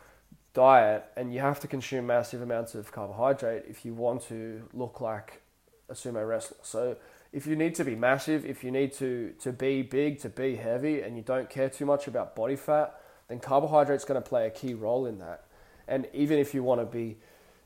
[0.53, 5.01] diet, and you have to consume massive amounts of carbohydrate if you want to look
[5.01, 5.41] like
[5.89, 6.57] a sumo wrestler.
[6.63, 6.97] So
[7.31, 10.55] if you need to be massive, if you need to, to be big, to be
[10.55, 14.47] heavy, and you don't care too much about body fat, then carbohydrate's going to play
[14.47, 15.45] a key role in that.
[15.88, 17.17] And even if you want to be,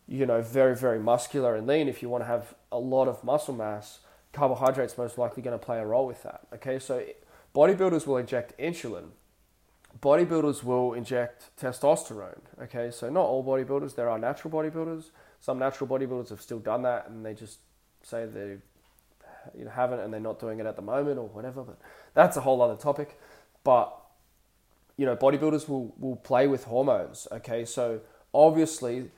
[0.08, 3.24] you know, very, very muscular and lean, if you want to have a lot of
[3.24, 4.00] muscle mass,
[4.34, 6.42] carbohydrate's most likely going to play a role with that.
[6.54, 7.04] Okay, so
[7.56, 9.10] bodybuilders will inject insulin.
[10.02, 12.40] Bodybuilders will inject testosterone.
[12.62, 15.10] Okay, so not all bodybuilders, there are natural bodybuilders.
[15.40, 17.60] Some natural bodybuilders have still done that and they just
[18.04, 18.58] say they
[19.58, 21.64] you know haven't and they're not doing it at the moment or whatever.
[21.64, 21.80] But
[22.14, 23.20] that's a whole other topic.
[23.64, 23.96] But
[25.02, 27.28] you know, bodybuilders will will play with hormones.
[27.32, 28.02] Okay, so
[28.36, 29.10] obviously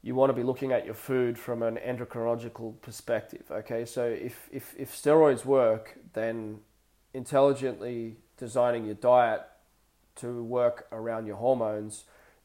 [0.00, 3.42] you want to be looking at your food from an endocrinological perspective.
[3.50, 6.60] Okay, so if if if steroids work, then
[7.12, 9.42] intelligently designing your diet
[10.22, 12.04] to work around your hormones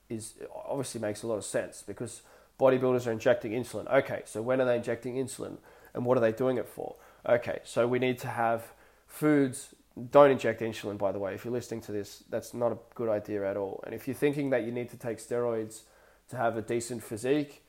[0.09, 0.33] is
[0.65, 2.23] obviously makes a lot of sense because
[2.59, 3.87] bodybuilders are injecting insulin.
[3.93, 5.57] Okay, so when are they injecting insulin
[5.93, 6.95] and what are they doing it for?
[7.27, 8.73] Okay, so we need to have
[9.05, 9.75] foods.
[10.11, 11.33] Don't inject insulin, by the way.
[11.33, 13.83] If you're listening to this, that's not a good idea at all.
[13.85, 15.81] And if you're thinking that you need to take steroids
[16.29, 17.63] to have a decent physique,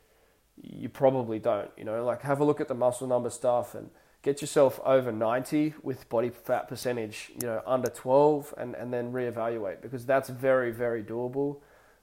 [0.57, 1.71] you probably don't.
[1.77, 3.91] You know, like have a look at the muscle number stuff and
[4.23, 9.13] get yourself over 90 with body fat percentage, you know, under 12 and, and then
[9.13, 11.61] reevaluate because that's very, very doable.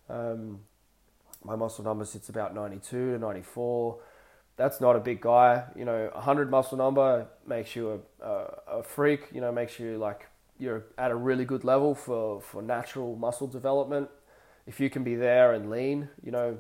[0.09, 0.61] Um,
[1.43, 3.99] my muscle number sits about 92 to 94
[4.57, 5.63] that's not a big guy.
[5.75, 9.97] You know, 100 muscle number makes you a, a, a, freak, you know, makes you
[9.97, 10.27] like
[10.59, 14.09] you're at a really good level for, for natural muscle development.
[14.65, 16.57] If you can be there and lean, you know,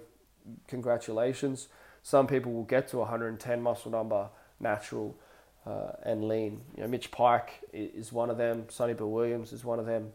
[0.67, 1.67] congratulations.
[2.03, 4.29] Some people will get to 110 muscle number
[4.59, 5.17] natural
[5.65, 6.61] uh, and lean.
[6.75, 8.65] You know, Mitch Pike is one of them.
[8.69, 10.11] Sonny Bill Williams is one of them.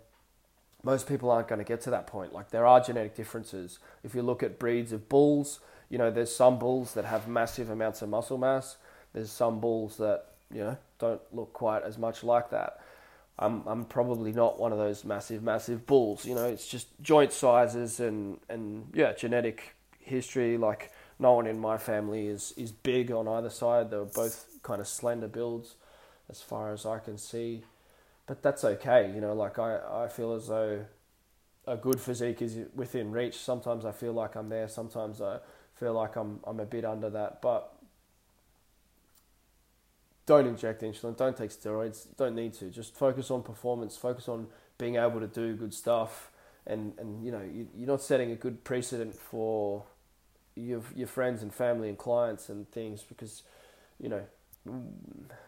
[0.85, 2.33] Most people aren't going to get to that point.
[2.33, 3.79] Like there are genetic differences.
[4.03, 5.61] If you look at breeds of bulls,
[5.93, 8.79] you know, there's some bulls that have massive amounts of muscle mass.
[9.13, 12.81] There's some bulls that, you know, don't look quite as much like that.
[13.39, 16.25] I'm, I'm probably not one of those massive, massive bulls.
[16.25, 20.57] You know, it's just joint sizes and, and yeah, genetic history.
[20.57, 23.91] Like, no one in my family is, is big on either side.
[23.91, 25.75] They're both kind of slender builds
[26.31, 27.65] as far as I can see.
[28.27, 29.13] But that's okay.
[29.15, 30.87] You know, like, I, I feel as though
[31.67, 33.37] a good physique is within reach.
[33.37, 34.69] Sometimes I feel like I'm there.
[34.69, 35.41] Sometimes I
[35.83, 37.73] feel like I'm I'm a bit under that, but
[40.27, 42.67] don't inject insulin, don't take steroids, don't need to.
[42.71, 44.47] Just focus on performance, focus on
[44.79, 46.31] being able to do good stuff,
[46.69, 49.83] and and you know you, you're not setting a good precedent for
[50.55, 53.43] your your friends and family and clients and things because
[53.99, 54.23] you know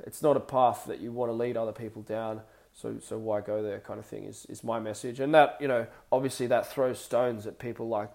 [0.05, 2.41] it's not a path that you want to lead other people down.
[2.73, 3.79] So so why go there?
[3.79, 7.47] Kind of thing is is my message, and that you know obviously that throws stones
[7.47, 8.11] at people like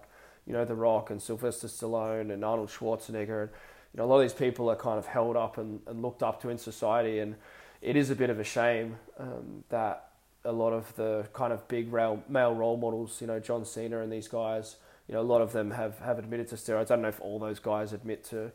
[0.50, 3.42] you know, The Rock and Sylvester Stallone and Arnold Schwarzenegger.
[3.42, 3.50] And,
[3.94, 6.24] you know, a lot of these people are kind of held up and, and looked
[6.24, 7.20] up to in society.
[7.20, 7.36] And
[7.80, 10.08] it is a bit of a shame um, that,
[10.44, 14.00] a lot of the kind of big rail, male role models, you know, John Cena
[14.00, 14.74] and these guys,
[15.06, 16.86] you know, a lot of them have, have admitted to steroids.
[16.86, 18.50] I don't know if all those guys admit to,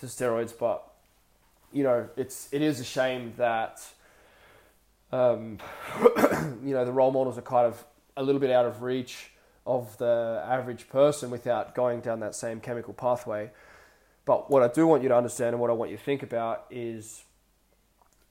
[0.00, 0.82] to steroids, but
[1.74, 3.84] you know, it's it is a shame that
[5.12, 5.58] um,
[6.64, 7.84] you know the role models are kind of
[8.16, 9.32] a little bit out of reach
[9.66, 13.50] of the average person without going down that same chemical pathway.
[14.24, 16.22] But what I do want you to understand and what I want you to think
[16.22, 17.24] about is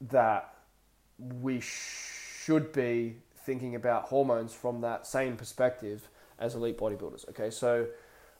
[0.01, 0.53] that
[1.19, 7.27] we should be thinking about hormones from that same perspective as elite bodybuilders.
[7.29, 7.87] Okay, so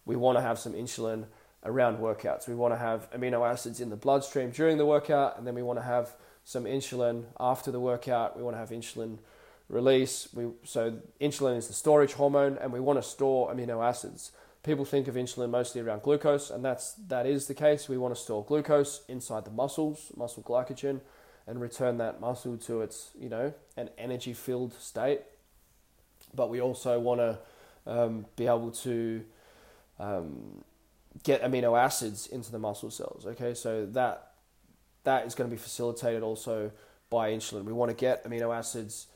[0.05, 1.25] we want to have some insulin
[1.63, 2.47] around workouts.
[2.47, 5.63] We want to have amino acids in the bloodstream during the workout, and then we
[5.63, 8.35] want to have some insulin after the workout.
[8.35, 9.19] We want to have insulin
[9.73, 10.29] release.
[10.33, 14.31] We, so insulin is the storage hormone, and we want to store amino acids.
[14.63, 17.89] People think of insulin mostly around glucose, and that's that is the case.
[17.89, 21.01] We want to store glucose inside the muscles, muscle glycogen,
[21.47, 25.21] and return that muscle to its you know an energy filled state.
[26.33, 27.39] But we also want to
[27.85, 29.23] um, be able to
[29.99, 30.63] um,
[31.23, 33.25] get amino acids into the muscle cells.
[33.25, 34.31] Okay, so that
[35.03, 36.71] that is going to be facilitated also
[37.09, 37.65] by insulin.
[37.65, 39.07] We want to get amino acids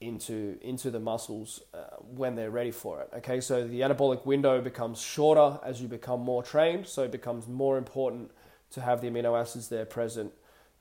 [0.00, 3.10] into into the muscles uh, when they're ready for it.
[3.18, 7.48] Okay, so the anabolic window becomes shorter as you become more trained, so it becomes
[7.48, 8.30] more important
[8.70, 10.32] to have the amino acids there present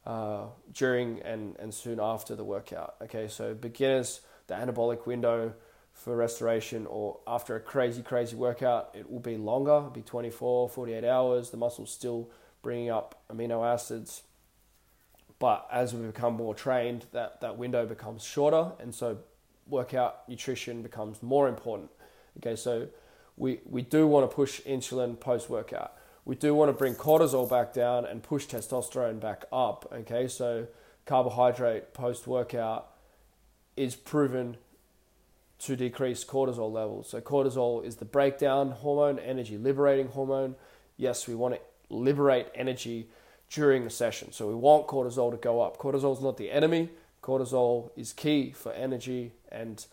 [0.05, 2.95] uh, during and, and soon after the workout.
[3.01, 5.53] Okay, so beginners, the anabolic window
[5.93, 10.69] for restoration or after a crazy, crazy workout, it will be longer, It'll be 24,
[10.69, 11.49] 48 hours.
[11.49, 12.29] The muscle's still
[12.61, 14.23] bringing up amino acids.
[15.39, 19.17] But as we become more trained, that, that window becomes shorter, and so
[19.67, 21.89] workout nutrition becomes more important.
[22.37, 22.87] Okay, so
[23.37, 25.93] we, we do want to push insulin post workout.
[26.23, 29.91] We do want to bring cortisol back down and push testosterone back up.
[29.93, 30.67] Okay, so
[31.05, 32.91] carbohydrate post workout
[33.75, 34.57] is proven
[35.59, 37.09] to decrease cortisol levels.
[37.09, 40.55] So, cortisol is the breakdown hormone, energy liberating hormone.
[40.97, 43.07] Yes, we want to liberate energy
[43.55, 44.31] during the session.
[44.31, 45.77] So, we want cortisol to go up.
[45.77, 46.89] Cortisol is not the enemy,
[47.23, 49.31] cortisol is key for energy.
[49.51, 49.83] And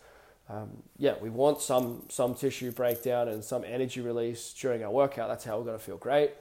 [0.49, 5.29] um, yeah, we want some, some tissue breakdown and some energy release during our workout.
[5.29, 6.31] That's how we're going to feel great.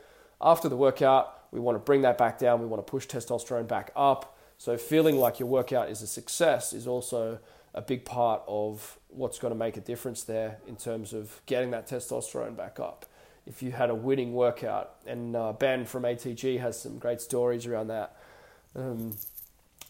[0.40, 2.60] After the workout, we want to bring that back down.
[2.60, 4.36] We want to push testosterone back up.
[4.58, 7.38] So, feeling like your workout is a success is also
[7.74, 11.70] a big part of what's going to make a difference there in terms of getting
[11.70, 13.06] that testosterone back up.
[13.46, 17.66] If you had a winning workout, and uh, Ben from ATG has some great stories
[17.66, 18.16] around that.
[18.76, 19.12] Um,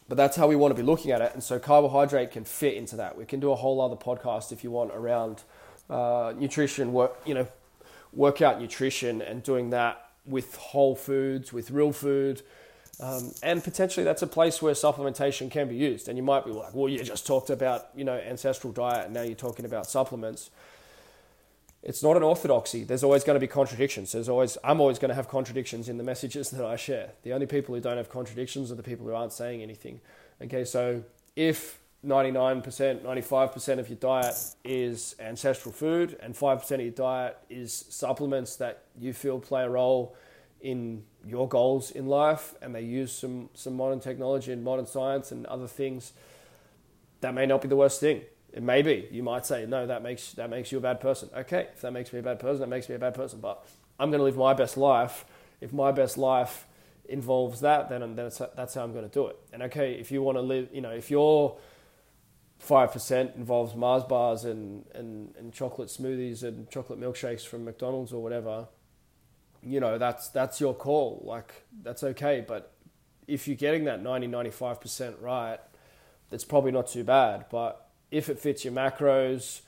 [0.08, 1.32] but that's how we want to be looking at it.
[1.34, 3.16] And so carbohydrate can fit into that.
[3.16, 5.42] We can do a whole other podcast if you want around
[5.88, 7.46] uh, nutrition, work, you know,
[8.12, 12.42] workout nutrition and doing that with whole foods, with real food,
[13.00, 16.08] um, and potentially that's a place where supplementation can be used.
[16.08, 19.14] And you might be like, well, you just talked about, you know, ancestral diet and
[19.14, 20.50] now you're talking about supplements.
[21.82, 22.84] It's not an orthodoxy.
[22.84, 24.12] There's always going to be contradictions.
[24.12, 27.10] There's always, I'm always going to have contradictions in the messages that I share.
[27.22, 30.00] The only people who don't have contradictions are the people who aren't saying anything.
[30.40, 31.02] Okay, so
[31.34, 37.84] if 99%, 95% of your diet is ancestral food and 5% of your diet is
[37.88, 40.16] supplements that you feel play a role
[40.60, 45.30] in your goals in life and they use some, some modern technology and modern science
[45.30, 46.12] and other things,
[47.20, 48.22] that may not be the worst thing.
[48.52, 49.08] It may be.
[49.10, 51.30] You might say, no, that makes, that makes you a bad person.
[51.34, 53.40] Okay, if that makes me a bad person, that makes me a bad person.
[53.40, 53.64] But
[53.98, 55.24] I'm going to live my best life.
[55.60, 56.66] If my best life
[57.08, 59.38] involves that, then, then that's how I'm going to do it.
[59.52, 61.56] And okay, if you want to live, you know, if your
[62.66, 68.22] 5% involves Mars bars and, and, and chocolate smoothies and chocolate milkshakes from McDonald's or
[68.22, 68.68] whatever,
[69.62, 72.72] you know that's that's your call like that's okay but
[73.28, 75.58] if you're getting that 90 95% right
[76.30, 77.81] that's probably not too bad but
[78.12, 79.62] if it fits your macros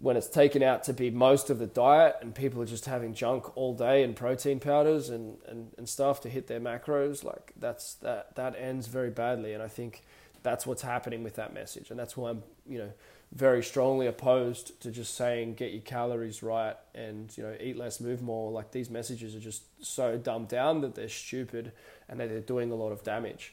[0.00, 3.12] when it's taken out to be most of the diet and people are just having
[3.12, 7.52] junk all day and protein powders and, and, and stuff to hit their macros like
[7.58, 9.52] that's that that ends very badly.
[9.52, 10.04] And i think
[10.44, 11.90] that's what's happening with that message.
[11.90, 12.92] And that's why i'm you know
[13.32, 18.00] very strongly opposed to just saying get your calories right and you know eat less
[18.00, 18.52] move more.
[18.52, 21.72] Like these messages are just so dumbed down that they're stupid
[22.08, 23.52] and that they're doing a lot of damage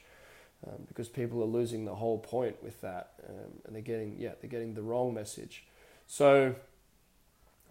[0.67, 4.31] um, because people are losing the whole point with that um, and they're getting yeah
[4.41, 5.65] they're getting the wrong message.
[6.07, 6.55] So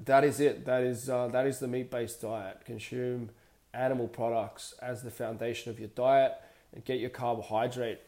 [0.01, 0.64] that is it.
[0.64, 2.62] That is uh, that is the meat-based diet.
[2.64, 3.30] Consume
[3.72, 6.34] animal products as the foundation of your diet
[6.72, 8.01] and get your carbohydrate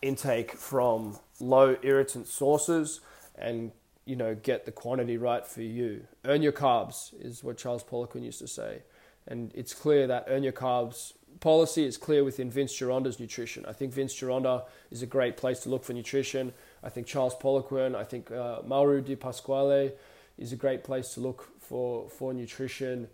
[0.00, 3.00] intake from low irritant sources
[3.36, 3.72] and
[4.04, 6.06] you know get the quantity right for you.
[6.24, 8.82] Earn your carbs is what Charles Poliquin used to say,
[9.26, 13.64] and it's clear that earn your carbs policy is clear within Vince Gironda's nutrition.
[13.66, 16.52] I think Vince Gironda is a great place to look for nutrition.
[16.82, 19.92] I think Charles Poliquin, I think uh, Mauro Di Pasquale
[20.36, 23.08] is a great place to look for for nutrition.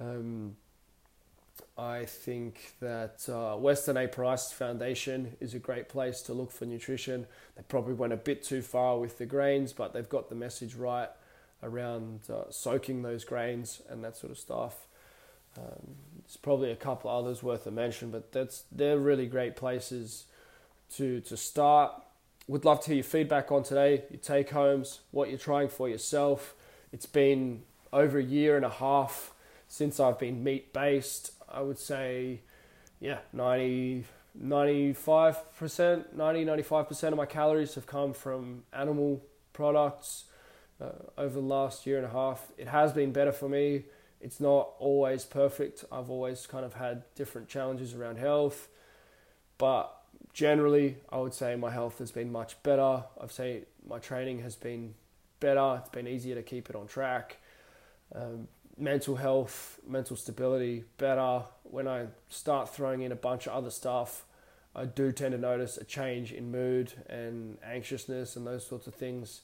[0.00, 0.56] Um,
[1.76, 4.08] I think that uh, Weston A.
[4.08, 7.26] Price Foundation is a great place to look for nutrition.
[7.56, 10.74] They probably went a bit too far with the grains, but they've got the message
[10.74, 11.08] right
[11.62, 14.87] around uh, soaking those grains and that sort of stuff.
[15.58, 20.24] Um, there's probably a couple others worth a mention, but that's they're really great places
[20.96, 21.92] to to start.
[22.46, 25.88] Would love to hear your feedback on today, your take homes, what you're trying for
[25.88, 26.54] yourself.
[26.92, 29.32] It's been over a year and a half
[29.68, 31.32] since I've been meat based.
[31.48, 32.40] I would say,
[33.00, 34.04] yeah, 90,
[34.42, 40.24] 95%, 90, 95% of my calories have come from animal products
[40.80, 42.48] uh, over the last year and a half.
[42.56, 43.84] It has been better for me.
[44.20, 45.84] It's not always perfect.
[45.92, 48.68] I've always kind of had different challenges around health,
[49.58, 49.94] but
[50.32, 53.04] generally, I would say my health has been much better.
[53.20, 54.94] I've say my training has been
[55.40, 55.78] better.
[55.80, 57.38] It's been easier to keep it on track.
[58.14, 61.42] Um, mental health, mental stability better.
[61.64, 64.24] When I start throwing in a bunch of other stuff,
[64.74, 68.94] I do tend to notice a change in mood and anxiousness and those sorts of
[68.94, 69.40] things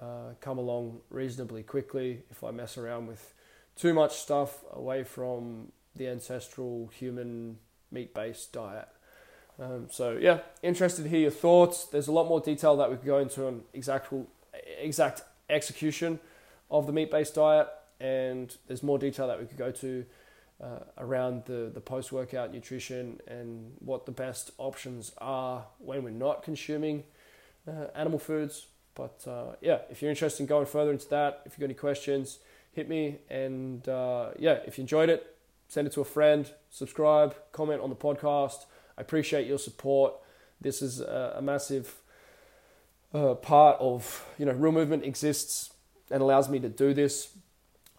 [0.00, 3.34] uh, come along reasonably quickly if I mess around with
[3.80, 7.58] too much stuff away from the ancestral human
[7.90, 8.88] meat based diet.
[9.58, 11.84] Um, so yeah, interested to hear your thoughts.
[11.86, 14.12] There's a lot more detail that we could go into on exact
[14.78, 16.20] exact execution
[16.70, 17.68] of the meat based diet,
[17.98, 20.04] and there's more detail that we could go to
[20.62, 26.10] uh, around the the post workout nutrition and what the best options are when we're
[26.10, 27.04] not consuming
[27.66, 28.66] uh, animal foods.
[28.94, 31.74] But uh, yeah, if you're interested in going further into that, if you've got any
[31.74, 32.38] questions,
[32.72, 33.18] hit me.
[33.28, 35.36] And uh, yeah, if you enjoyed it,
[35.68, 38.64] send it to a friend, subscribe, comment on the podcast.
[38.98, 40.14] I appreciate your support.
[40.60, 42.00] This is a, a massive
[43.12, 45.72] uh, part of you know real movement exists
[46.10, 47.36] and allows me to do this.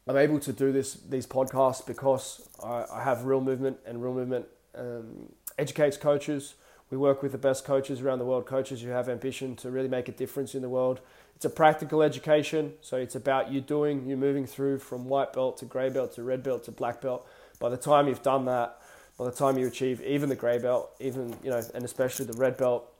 [0.08, 4.14] I'm able to do this these podcasts because I, I have real movement and real
[4.14, 4.46] movement
[4.76, 6.56] um, educates coaches.
[6.90, 9.88] We work with the best coaches around the world, coaches who have ambition to really
[9.88, 11.00] make a difference in the world.
[11.42, 15.58] It's a practical education, so it's about you doing, you moving through from white belt
[15.58, 17.28] to grey belt to red belt to black belt.
[17.58, 18.80] By the time you've done that,
[19.18, 22.38] by the time you achieve even the grey belt, even you know, and especially the
[22.38, 22.94] red belt,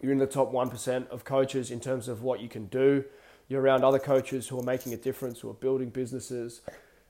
[0.00, 3.04] you're in the top one percent of coaches in terms of what you can do.
[3.46, 6.62] You're around other coaches who are making a difference, who are building businesses,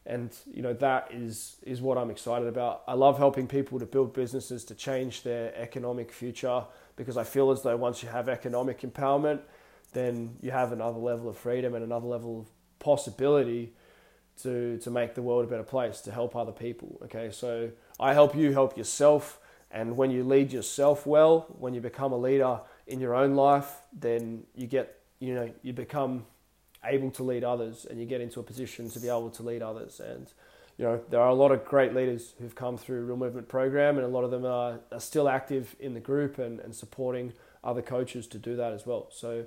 [0.05, 2.83] and you know that is is what I'm excited about.
[2.87, 6.65] I love helping people to build businesses to change their economic future
[6.97, 9.41] because I feel as though once you have economic empowerment
[9.93, 12.47] then you have another level of freedom and another level of
[12.79, 13.73] possibility
[14.43, 17.31] to to make the world a better place to help other people okay?
[17.31, 17.71] So
[18.01, 19.39] i help you help yourself
[19.71, 23.77] and when you lead yourself well when you become a leader in your own life
[23.93, 26.25] then you get you know you become
[26.85, 29.63] able to lead others and you get into a position to be able to lead
[29.63, 30.01] others.
[30.01, 30.33] And
[30.79, 33.97] you know there are a lot of great leaders who've come through real movement program
[33.97, 37.33] and a lot of them are, are still active in the group and, and supporting
[37.63, 39.07] other coaches to do that as well.
[39.11, 39.45] So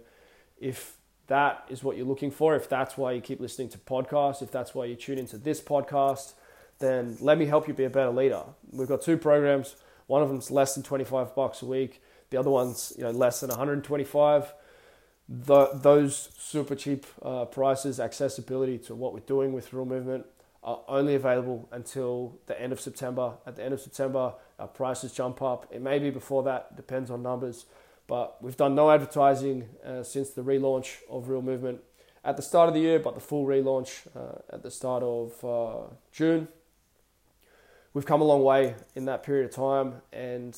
[0.59, 0.97] if
[1.27, 4.51] that is what you're looking for, if that's why you keep listening to podcasts, if
[4.51, 6.33] that's why you tune into this podcast,
[6.79, 8.43] then let me help you be a better leader.
[8.71, 9.75] We've got two programs.
[10.07, 12.01] One of them's less than 25 bucks a week.
[12.29, 14.53] The other one's you know less than 125.
[15.27, 20.25] The, those super cheap uh, prices, accessibility to what we're doing with Real Movement
[20.63, 23.33] are only available until the end of September.
[23.45, 25.67] At the end of September, our prices jump up.
[25.71, 27.65] It may be before that, depends on numbers.
[28.07, 31.81] But we've done no advertising uh, since the relaunch of Real Movement
[32.23, 35.43] at the start of the year, but the full relaunch uh, at the start of
[35.43, 36.47] uh, June.
[37.93, 40.57] We've come a long way in that period of time, and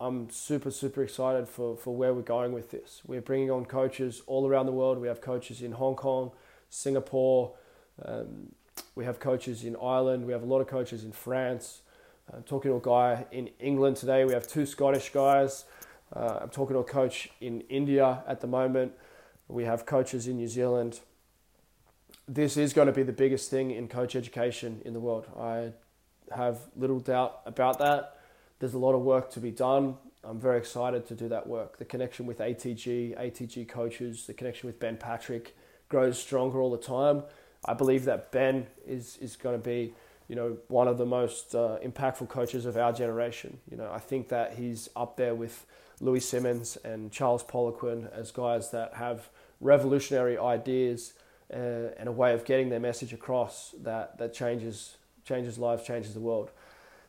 [0.00, 3.02] I'm super, super excited for, for where we're going with this.
[3.06, 4.98] We're bringing on coaches all around the world.
[4.98, 6.30] We have coaches in Hong Kong,
[6.70, 7.52] Singapore,
[8.04, 8.52] um,
[8.94, 11.82] we have coaches in Ireland, we have a lot of coaches in France.
[12.32, 14.24] I'm talking to a guy in England today.
[14.24, 15.64] We have two Scottish guys.
[16.14, 18.92] Uh, I'm talking to a coach in India at the moment.
[19.48, 21.00] We have coaches in New Zealand.
[22.26, 25.26] This is going to be the biggest thing in coach education in the world.
[25.38, 25.72] I
[26.34, 28.18] have little doubt about that.
[28.58, 29.96] There's a lot of work to be done.
[30.24, 31.78] I'm very excited to do that work.
[31.78, 35.56] The connection with ATG, ATG coaches, the connection with Ben Patrick
[35.88, 37.22] grows stronger all the time.
[37.64, 39.94] I believe that Ben is, is going to be
[40.28, 43.58] you know, one of the most uh, impactful coaches of our generation.
[43.70, 45.64] You know, I think that he's up there with
[46.00, 49.28] Louie Simmons and Charles Poliquin as guys that have
[49.60, 51.14] revolutionary ideas
[51.52, 51.56] uh,
[51.98, 56.20] and a way of getting their message across that, that changes, changes lives, changes the
[56.20, 56.50] world.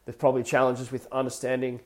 [0.05, 1.81] There's probably challenges with understanding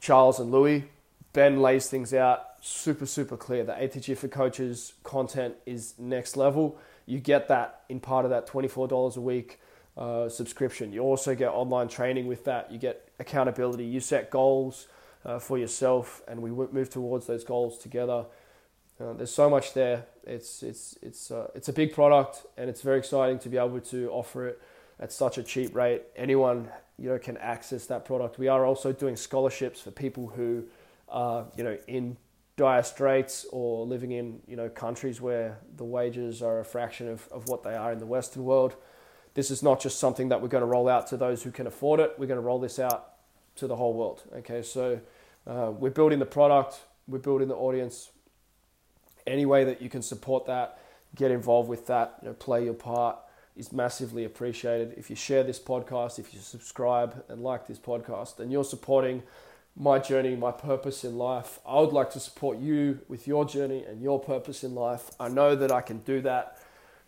[0.00, 0.84] Charles and Louie.
[1.32, 3.64] Ben lays things out super, super clear.
[3.64, 6.78] The ATG for coaches content is next level.
[7.04, 9.60] You get that in part of that $24 a week
[9.96, 10.92] uh, subscription.
[10.92, 12.72] You also get online training with that.
[12.72, 13.84] You get accountability.
[13.84, 14.88] You set goals
[15.26, 18.24] uh, for yourself, and we move towards those goals together.
[18.98, 20.06] Uh, there's so much there.
[20.24, 23.80] It's it's it's uh, it's a big product, and it's very exciting to be able
[23.80, 24.62] to offer it
[24.98, 26.02] at such a cheap rate.
[26.14, 28.38] Anyone you know can access that product.
[28.38, 30.64] We are also doing scholarships for people who
[31.08, 32.16] are you know in
[32.56, 37.28] dire straits or living in you know countries where the wages are a fraction of,
[37.32, 38.76] of what they are in the Western world.
[39.34, 41.66] This is not just something that we're going to roll out to those who can
[41.66, 42.14] afford it.
[42.16, 43.16] We're going to roll this out
[43.56, 44.22] to the whole world.
[44.36, 45.00] Okay, so
[45.46, 48.10] uh, we're building the product, we're building the audience.
[49.26, 50.78] Any way that you can support that,
[51.14, 53.18] get involved with that, you know, play your part
[53.56, 54.94] is massively appreciated.
[54.96, 59.22] If you share this podcast, if you subscribe and like this podcast, then you're supporting
[59.76, 61.58] my journey, my purpose in life.
[61.66, 65.10] I would like to support you with your journey and your purpose in life.
[65.20, 66.58] I know that I can do that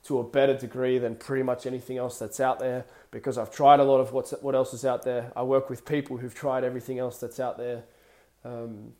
[0.04, 3.80] to a better degree than pretty much anything else that's out there because I've tried
[3.80, 5.32] a lot of what's what else is out there.
[5.34, 7.84] I work with people who've tried everything else that's out there.
[8.48, 8.92] Um,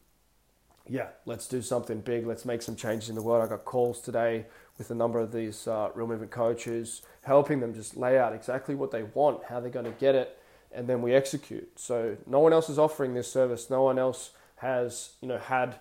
[0.88, 2.26] yeah, let's do something big.
[2.26, 3.44] Let's make some changes in the world.
[3.44, 4.46] I got calls today
[4.78, 8.74] with a number of these uh, real movement coaches, helping them just lay out exactly
[8.74, 10.38] what they want, how they're going to get it,
[10.72, 11.78] and then we execute.
[11.78, 13.68] So no one else is offering this service.
[13.68, 15.78] No one else has, you know, had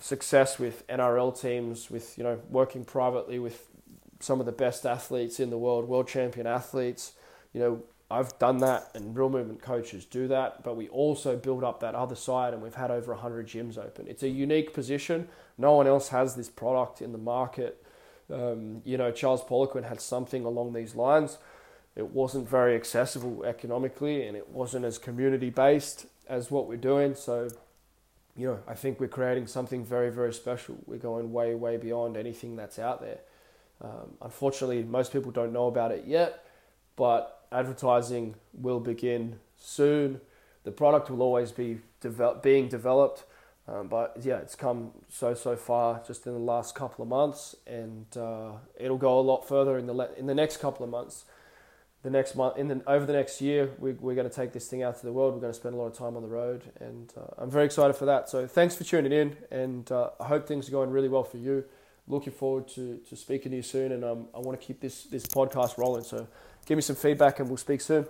[0.00, 3.68] success with NRL teams, with you know, working privately with
[4.20, 7.12] some of the best athletes in the world, world champion athletes.
[7.52, 10.62] You know, I've done that, and real movement coaches do that.
[10.62, 14.06] But we also build up that other side, and we've had over 100 gyms open.
[14.08, 15.28] It's a unique position.
[15.58, 17.84] No one else has this product in the market
[18.32, 21.38] um, you know, Charles Poliquin had something along these lines.
[21.96, 27.14] It wasn't very accessible economically and it wasn't as community based as what we're doing.
[27.14, 27.48] So,
[28.36, 30.76] you know, I think we're creating something very, very special.
[30.86, 33.18] We're going way, way beyond anything that's out there.
[33.80, 36.44] Um, unfortunately, most people don't know about it yet,
[36.96, 40.20] but advertising will begin soon.
[40.64, 43.24] The product will always be develop, being developed.
[43.66, 47.54] Um, but yeah, it's come so so far just in the last couple of months,
[47.66, 50.90] and uh, it'll go a lot further in the le- in the next couple of
[50.90, 51.26] months.
[52.02, 54.68] The next month, in the, over the next year, we, we're going to take this
[54.68, 55.34] thing out to the world.
[55.34, 57.64] We're going to spend a lot of time on the road, and uh, I'm very
[57.64, 58.28] excited for that.
[58.28, 61.38] So thanks for tuning in, and uh, I hope things are going really well for
[61.38, 61.64] you.
[62.06, 65.04] Looking forward to, to speaking to you soon, and um, I want to keep this
[65.04, 66.04] this podcast rolling.
[66.04, 66.26] So
[66.68, 68.06] give me some feedback, and we'll speak soon.